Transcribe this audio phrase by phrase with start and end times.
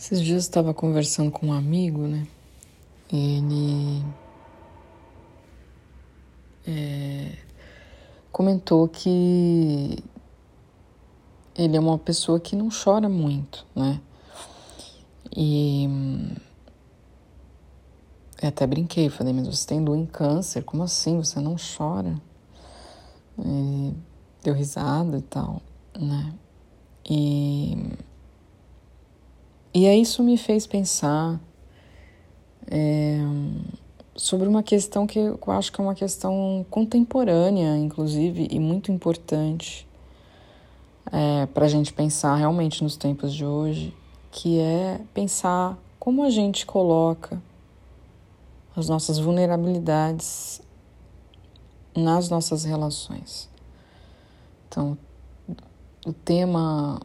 [0.00, 2.26] Esses dias eu estava conversando com um amigo, né?
[3.12, 4.02] Ele
[6.66, 7.36] é,
[8.32, 10.02] comentou que
[11.54, 14.00] ele é uma pessoa que não chora muito, né?
[15.36, 15.84] E
[18.40, 21.18] eu até brinquei, falei, mas você tem doença em câncer, como assim?
[21.18, 22.16] Você não chora?
[23.38, 23.92] E
[24.42, 25.60] deu risada e tal,
[25.94, 26.32] né?
[27.04, 27.76] E
[29.72, 31.40] e aí isso me fez pensar
[32.70, 33.18] é,
[34.14, 39.86] sobre uma questão que eu acho que é uma questão contemporânea, inclusive, e muito importante
[41.12, 43.94] é, para a gente pensar realmente nos tempos de hoje,
[44.30, 47.40] que é pensar como a gente coloca
[48.76, 50.60] as nossas vulnerabilidades
[51.96, 53.48] nas nossas relações.
[54.68, 54.96] Então,
[56.06, 57.00] o tema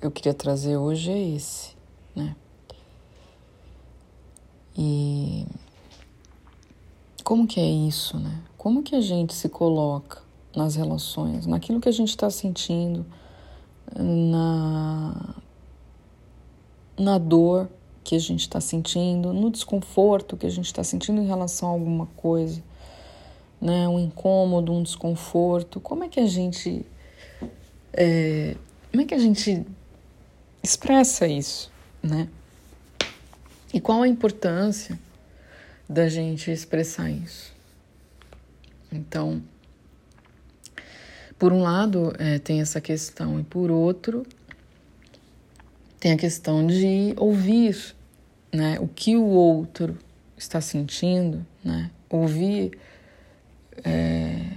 [0.00, 1.74] eu queria trazer hoje é esse,
[2.14, 2.36] né?
[4.76, 5.46] E
[7.22, 8.42] como que é isso, né?
[8.58, 10.22] Como que a gente se coloca
[10.54, 13.04] nas relações, naquilo que a gente está sentindo,
[13.96, 15.34] na,
[16.98, 17.68] na dor
[18.02, 21.72] que a gente está sentindo, no desconforto que a gente está sentindo em relação a
[21.72, 22.62] alguma coisa,
[23.60, 23.88] né?
[23.88, 25.80] Um incômodo, um desconforto.
[25.80, 26.84] Como é que a gente.
[27.92, 28.56] É,
[28.90, 29.66] como é que a gente
[30.64, 31.70] expressa isso,
[32.02, 32.28] né?
[33.72, 34.98] E qual a importância
[35.88, 37.52] da gente expressar isso?
[38.90, 39.42] Então,
[41.38, 44.24] por um lado, é, tem essa questão, e por outro,
[46.00, 47.94] tem a questão de ouvir
[48.52, 49.98] né, o que o outro
[50.36, 51.90] está sentindo, né?
[52.08, 52.78] Ouvir
[53.82, 54.53] é,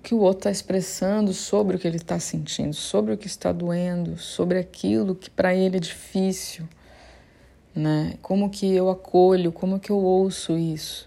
[0.00, 3.26] o que o outro está expressando sobre o que ele está sentindo, sobre o que
[3.26, 6.66] está doendo, sobre aquilo que para ele é difícil,
[7.74, 8.14] né?
[8.22, 11.06] Como que eu acolho, como que eu ouço isso,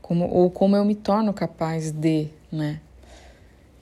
[0.00, 2.80] como ou como eu me torno capaz de, né?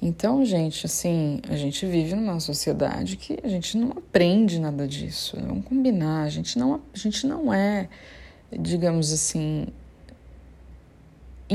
[0.02, 5.38] Então, gente, assim, a gente vive numa sociedade que a gente não aprende nada disso.
[5.40, 7.88] Vamos combinar, a gente não, a gente não é,
[8.52, 9.68] digamos assim,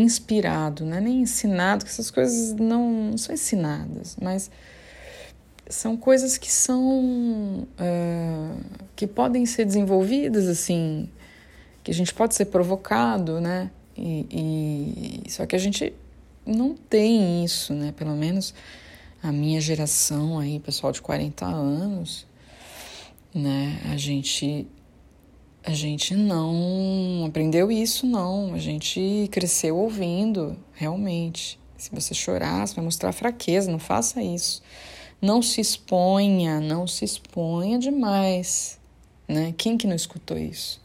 [0.02, 4.50] inspirado, não é nem ensinado, que essas coisas não, são ensinadas, mas
[5.70, 8.64] são coisas que são uh,
[8.96, 11.08] que podem ser desenvolvidas assim,
[11.84, 13.70] que a gente pode ser provocado, né?
[13.96, 15.94] E, e, só que a gente
[16.46, 17.94] não tem isso, né?
[17.96, 18.54] Pelo menos
[19.22, 22.26] a minha geração aí, pessoal de 40 anos,
[23.34, 23.80] né?
[23.92, 24.66] A gente
[25.70, 28.56] a gente não aprendeu isso, não.
[28.56, 31.60] A gente cresceu ouvindo, realmente.
[31.78, 34.64] Se você chorar, você vai mostrar fraqueza, não faça isso.
[35.22, 38.80] Não se exponha, não se exponha demais,
[39.28, 39.54] né?
[39.56, 40.82] Quem que não escutou isso?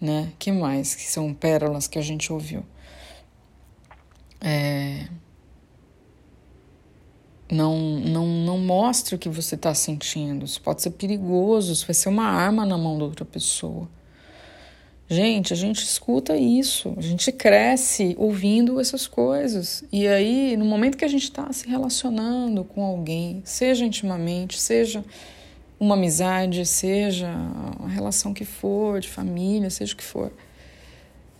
[0.00, 0.32] Né?
[0.36, 2.64] Que mais que são pérolas que a gente ouviu?
[4.40, 5.06] É...
[7.52, 10.46] Não, não, não mostre o que você está sentindo.
[10.46, 13.86] Isso pode ser perigoso, isso vai ser uma arma na mão da outra pessoa.
[15.06, 19.84] Gente, a gente escuta isso, a gente cresce ouvindo essas coisas.
[19.92, 25.04] E aí, no momento que a gente está se relacionando com alguém, seja intimamente, seja
[25.78, 27.28] uma amizade, seja
[27.84, 30.32] a relação que for, de família, seja o que for,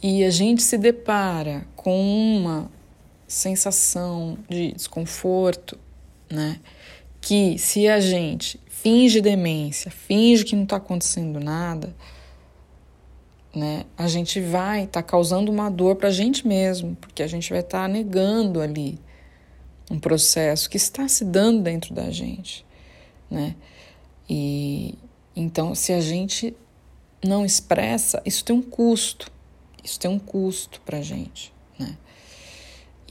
[0.02, 2.70] e a gente se depara com uma
[3.26, 5.78] sensação de desconforto,
[6.32, 6.58] né?
[7.20, 11.94] Que se a gente finge demência, finge que não está acontecendo nada,
[13.54, 13.84] né?
[13.96, 17.50] A gente vai estar tá causando uma dor para a gente mesmo, porque a gente
[17.50, 18.98] vai estar tá negando ali
[19.90, 22.64] um processo que está se dando dentro da gente,
[23.30, 23.54] né?
[24.28, 24.94] E
[25.36, 26.56] então, se a gente
[27.22, 29.30] não expressa, isso tem um custo,
[29.84, 31.96] isso tem um custo para a gente, né?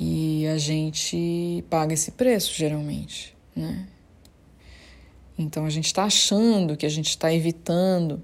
[0.03, 3.87] E a gente paga esse preço, geralmente, né?
[5.37, 8.19] Então a gente está achando que a gente está evitando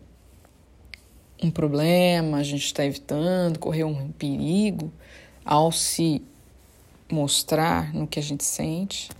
[1.41, 4.91] um problema, a gente está evitando correr um perigo
[5.45, 6.19] ao se
[7.11, 9.11] mostrar no que a gente sente,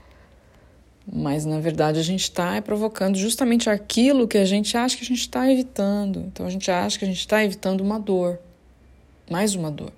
[1.05, 5.07] mas na verdade a gente está provocando justamente aquilo que a gente acha que a
[5.07, 6.21] gente está evitando.
[6.21, 8.39] Então a gente acha que a gente está evitando uma dor,
[9.29, 9.93] mais uma dor.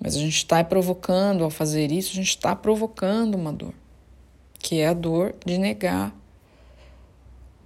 [0.00, 3.74] Mas a gente está provocando, ao fazer isso, a gente está provocando uma dor,
[4.58, 6.16] que é a dor de negar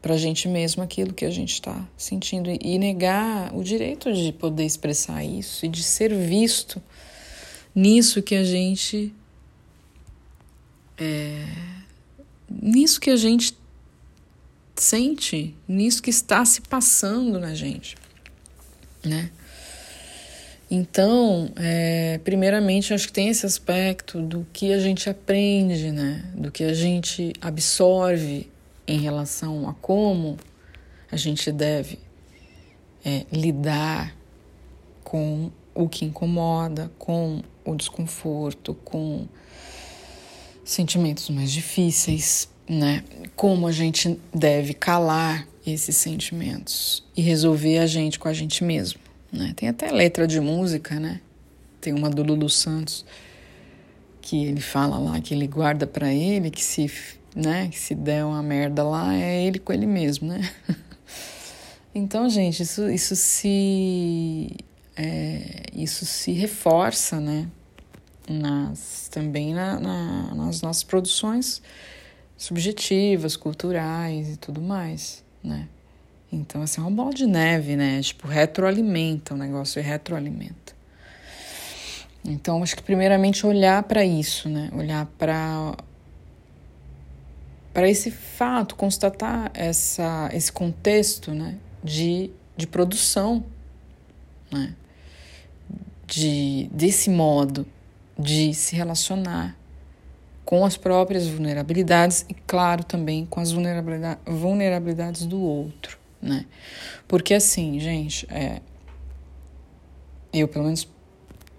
[0.02, 4.32] para a gente mesmo aquilo que a gente está sentindo e negar o direito de
[4.32, 6.82] poder expressar isso e de ser visto
[7.74, 9.14] nisso que a gente.
[10.98, 11.46] É,
[12.50, 13.56] nisso que a gente
[14.76, 17.96] sente, nisso que está se passando na gente,
[19.02, 19.30] né?
[20.70, 26.24] Então, é, primeiramente, acho que tem esse aspecto do que a gente aprende, né?
[26.34, 28.50] Do que a gente absorve
[28.86, 30.36] em relação a como
[31.10, 31.98] a gente deve
[33.04, 34.16] é, lidar
[35.02, 39.26] com o que incomoda, com o desconforto, com
[40.64, 43.04] sentimentos mais difíceis, né?
[43.36, 48.98] Como a gente deve calar esses sentimentos e resolver a gente com a gente mesmo,
[49.34, 49.52] né?
[49.56, 51.20] Tem até letra de música, né?
[51.80, 53.04] Tem uma do Lulu Santos
[54.22, 56.90] que ele fala lá que ele guarda para ele que se,
[57.36, 60.50] né, que se der uma merda lá é ele com ele mesmo, né?
[61.94, 64.56] então, gente, isso isso se
[64.96, 67.48] é, isso se reforça, né?
[68.26, 71.60] Nas, também na, na, nas nossas produções
[72.38, 75.68] subjetivas, culturais e tudo mais, né?
[76.34, 78.00] Então, assim, é uma bola de neve, né?
[78.02, 80.74] Tipo, retroalimenta o negócio, retroalimenta.
[82.24, 84.70] Então, acho que primeiramente olhar para isso, né?
[84.72, 85.76] Olhar para
[87.72, 91.58] para esse fato, constatar essa, esse contexto, né?
[91.82, 93.44] De, de produção,
[94.50, 94.74] né?
[96.06, 97.66] De, desse modo
[98.18, 99.56] de se relacionar
[100.44, 106.46] com as próprias vulnerabilidades e, claro, também com as vulnerabilidade, vulnerabilidades do outro, né?
[107.06, 108.60] Porque assim, gente, é,
[110.32, 110.88] eu pelo menos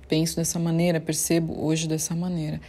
[0.07, 2.59] penso dessa maneira, percebo hoje dessa maneira.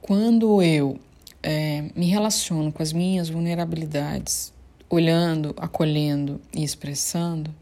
[0.00, 0.98] Quando eu
[1.42, 4.52] é, me relaciono com as minhas vulnerabilidades,
[4.88, 7.54] olhando, acolhendo e expressando,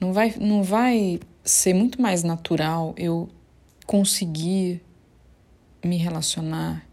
[0.00, 3.28] não vai, não vai ser muito mais natural eu
[3.86, 4.82] conseguir
[5.84, 6.86] me relacionar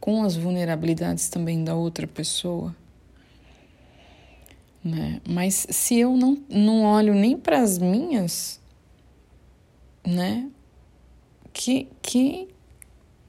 [0.00, 2.74] com as vulnerabilidades também da outra pessoa.
[4.82, 5.20] Né?
[5.28, 8.60] Mas se eu não, não olho nem para as minhas,
[10.06, 10.48] né?
[11.52, 12.48] Que, que,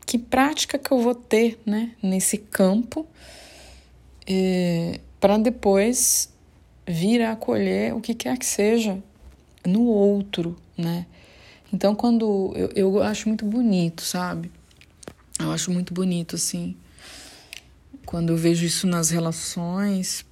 [0.06, 1.96] que prática que eu vou ter né?
[2.02, 3.08] nesse campo
[4.28, 6.32] é, para depois
[6.88, 9.02] vir a acolher o que quer que seja
[9.66, 11.06] no outro, né?
[11.72, 14.52] Então, quando eu, eu acho muito bonito, sabe?
[15.40, 16.76] Eu acho muito bonito, assim,
[18.06, 20.26] quando eu vejo isso nas relações,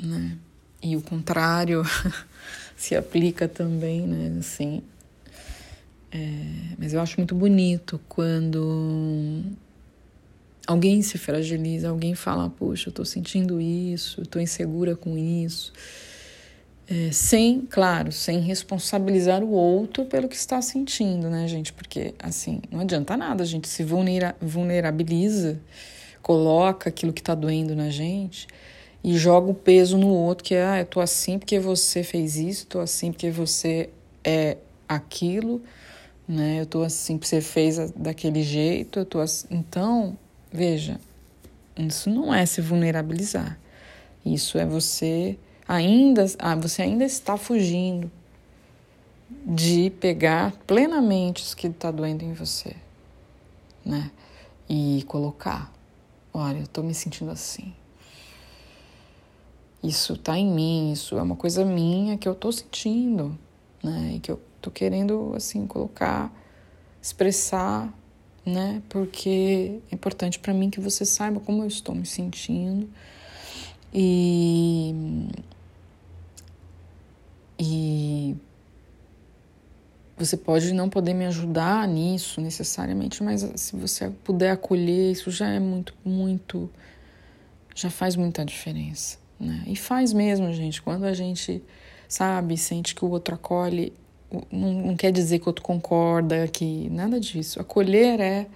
[0.00, 0.38] né?
[0.86, 1.82] E o contrário
[2.76, 4.38] se aplica também, né?
[4.38, 4.80] Assim,
[6.12, 6.18] é,
[6.78, 9.42] mas eu acho muito bonito quando
[10.64, 15.72] alguém se fragiliza, alguém fala, puxa, eu tô sentindo isso, eu tô insegura com isso.
[16.88, 21.72] É, sem, claro, sem responsabilizar o outro pelo que está sentindo, né, gente?
[21.72, 25.58] Porque, assim, não adianta nada, a gente se vulnera, vulnerabiliza,
[26.22, 28.46] coloca aquilo que está doendo na gente
[29.06, 32.34] e joga o peso no outro, que é, ah, eu tô assim porque você fez
[32.34, 33.88] isso, tô assim porque você
[34.24, 34.56] é
[34.88, 35.62] aquilo,
[36.26, 36.60] né?
[36.60, 39.46] Eu tô assim porque você fez daquele jeito, eu tô assim.
[39.48, 40.18] Então,
[40.52, 40.98] veja,
[41.76, 43.56] isso não é se vulnerabilizar.
[44.24, 45.38] Isso é você
[45.68, 48.10] ainda, ah, você ainda está fugindo
[49.30, 52.74] de pegar plenamente o que está doendo em você,
[53.84, 54.10] né?
[54.68, 55.72] E colocar,
[56.34, 57.72] olha, eu estou me sentindo assim.
[59.86, 63.38] Isso está em mim, isso é uma coisa minha que eu estou sentindo,
[63.82, 64.14] né?
[64.16, 66.32] E que eu estou querendo, assim, colocar,
[67.00, 67.92] expressar,
[68.44, 68.82] né?
[68.88, 72.88] Porque é importante para mim que você saiba como eu estou me sentindo.
[73.94, 74.94] E
[77.58, 78.36] e
[80.16, 85.48] você pode não poder me ajudar nisso necessariamente, mas se você puder acolher, isso já
[85.48, 86.70] é muito, muito,
[87.74, 89.62] já faz muita diferença, né?
[89.66, 90.80] E faz mesmo, gente.
[90.82, 91.62] Quando a gente
[92.08, 93.92] sabe, sente que o outro acolhe,
[94.50, 97.60] não, não quer dizer que o outro concorda, que nada disso.
[97.60, 98.46] Acolher é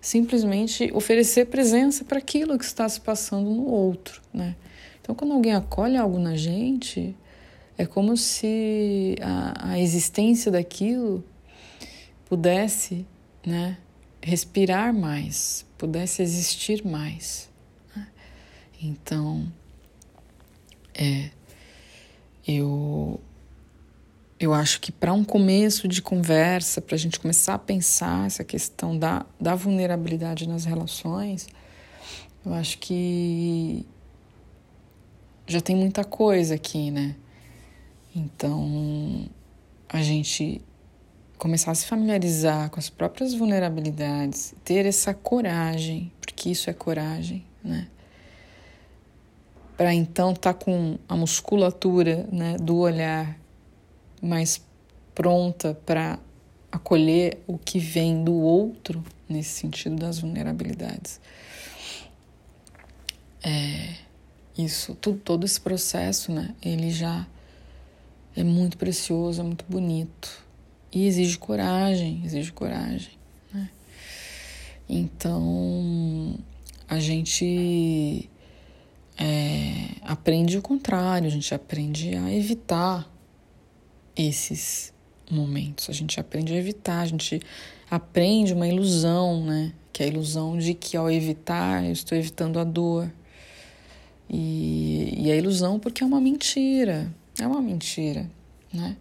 [0.00, 4.56] simplesmente oferecer presença para aquilo que está se passando no outro, né?
[5.00, 7.14] Então, quando alguém acolhe algo na gente,
[7.76, 11.24] é como se a, a existência daquilo
[12.26, 13.04] pudesse
[13.44, 13.78] né,
[14.22, 17.50] respirar mais, pudesse existir mais.
[17.94, 18.06] Né?
[18.80, 19.52] Então,
[20.94, 21.30] é,
[22.46, 23.20] eu,
[24.38, 28.44] eu acho que para um começo de conversa, para a gente começar a pensar essa
[28.44, 31.48] questão da, da vulnerabilidade nas relações,
[32.44, 33.86] eu acho que
[35.46, 37.14] já tem muita coisa aqui, né?
[38.14, 39.26] Então,
[39.88, 40.60] a gente
[41.38, 47.44] começar a se familiarizar com as próprias vulnerabilidades, ter essa coragem, porque isso é coragem,
[47.64, 47.88] né?
[49.82, 53.36] Para então estar tá com a musculatura né, do olhar
[54.22, 54.62] mais
[55.12, 56.20] pronta para
[56.70, 61.20] acolher o que vem do outro, nesse sentido das vulnerabilidades.
[63.42, 63.96] É,
[64.56, 67.26] isso, tudo, todo esse processo, né, ele já
[68.36, 70.46] é muito precioso, é muito bonito
[70.92, 73.18] e exige coragem, exige coragem,
[73.52, 73.68] né?
[74.88, 76.38] Então
[76.88, 78.30] a gente
[79.18, 83.10] é, aprende o contrário, a gente aprende a evitar
[84.16, 84.92] esses
[85.30, 87.40] momentos, a gente aprende a evitar, a gente
[87.90, 89.72] aprende uma ilusão, né?
[89.92, 93.12] Que é a ilusão de que ao evitar eu estou evitando a dor.
[94.28, 98.30] E, e a ilusão porque é uma mentira, é uma mentira,
[98.72, 98.96] né?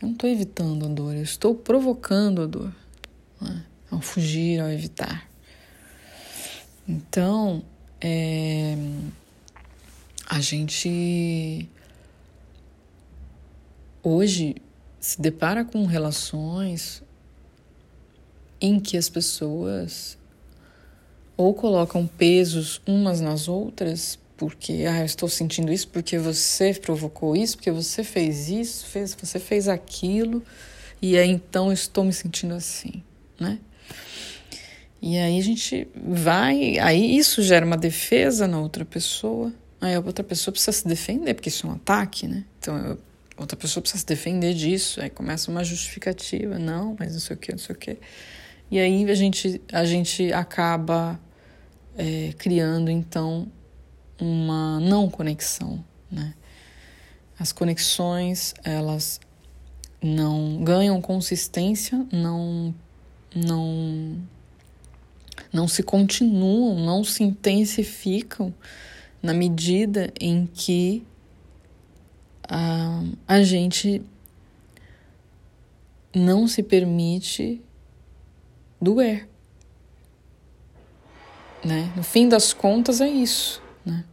[0.00, 2.74] Eu não estou evitando a dor, eu estou provocando a dor,
[3.38, 3.64] né?
[3.90, 5.28] ao fugir, ao evitar.
[6.88, 7.62] Então,
[8.00, 8.76] é,
[10.26, 11.68] a gente
[14.02, 14.56] hoje
[14.98, 17.02] se depara com relações
[18.60, 20.18] em que as pessoas
[21.36, 27.36] ou colocam pesos umas nas outras porque ah, eu estou sentindo isso porque você provocou
[27.36, 30.42] isso, porque você fez isso, fez, você fez aquilo,
[31.02, 33.02] e aí então estou me sentindo assim,
[33.38, 33.58] né?
[35.02, 39.52] E aí a gente vai, aí isso gera uma defesa na outra pessoa.
[39.80, 42.44] Aí a outra pessoa precisa se defender, porque isso é um ataque, né?
[42.58, 42.98] Então
[43.36, 45.00] a outra pessoa precisa se defender disso.
[45.00, 47.98] Aí começa uma justificativa, não, mas não sei o que, não sei o que.
[48.70, 51.18] E aí a gente, a gente acaba
[51.96, 53.50] é, criando então
[54.20, 56.34] uma não conexão, né?
[57.38, 59.18] As conexões, elas
[60.02, 62.74] não ganham consistência, não
[63.34, 64.18] não
[65.52, 68.54] não se continuam, não se intensificam
[69.22, 71.04] na medida em que
[72.48, 74.02] a, a gente
[76.14, 77.60] não se permite
[78.80, 79.28] doer.
[81.64, 81.92] Né?
[81.94, 83.62] No fim das contas é isso.
[83.84, 84.04] Né?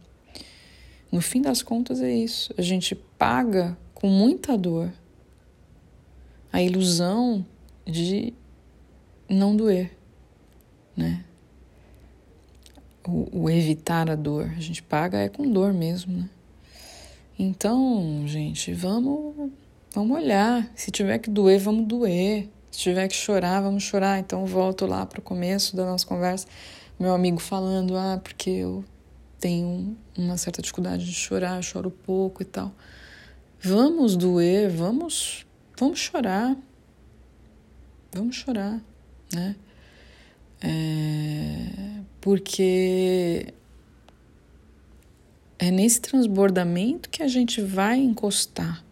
[1.10, 2.52] No fim das contas é isso.
[2.56, 4.92] A gente paga com muita dor
[6.52, 7.44] a ilusão
[7.84, 8.32] de
[9.28, 9.97] não doer,
[10.98, 11.24] né?
[13.06, 14.50] O, o, evitar a dor.
[14.56, 16.28] A gente paga é com dor mesmo, né?
[17.38, 19.52] Então, gente, vamos,
[19.94, 20.68] vamos olhar.
[20.74, 22.48] Se tiver que doer, vamos doer.
[22.70, 24.18] Se tiver que chorar, vamos chorar.
[24.18, 26.48] Então, volto lá para o começo da nossa conversa.
[26.98, 28.84] Meu amigo falando, ah, porque eu
[29.38, 32.72] tenho uma certa dificuldade de chorar, choro pouco e tal.
[33.60, 35.46] Vamos doer, vamos,
[35.78, 36.56] vamos chorar.
[38.12, 38.80] Vamos chorar,
[39.32, 39.54] né?
[40.60, 43.52] É, porque
[45.58, 48.84] é nesse transbordamento que a gente vai encostar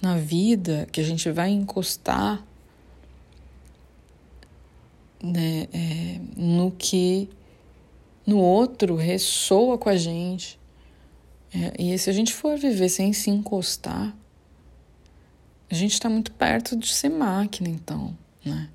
[0.00, 2.44] na vida, que a gente vai encostar
[5.22, 7.28] né, é, no que
[8.26, 10.60] no outro ressoa com a gente.
[11.54, 14.14] É, e se a gente for viver sem se encostar,
[15.70, 18.68] a gente está muito perto de ser máquina, então, né?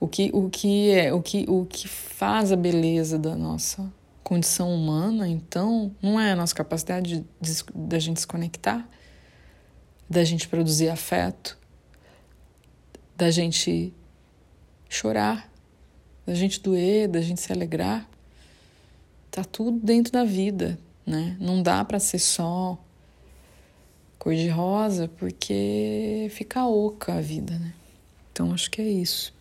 [0.00, 3.92] O que, o que é o que, o que faz a beleza da nossa
[4.24, 7.26] condição humana, então, não é a nossa capacidade
[7.74, 8.88] da gente se conectar,
[10.08, 11.58] da gente produzir afeto,
[13.16, 13.92] da gente
[14.88, 15.52] chorar,
[16.24, 18.08] da gente doer, da gente se alegrar.
[19.30, 21.36] Tá tudo dentro da vida, né?
[21.40, 22.78] Não dá para ser só
[24.16, 27.74] cor de rosa, porque fica oca a vida, né?
[28.32, 29.34] Então acho que é isso.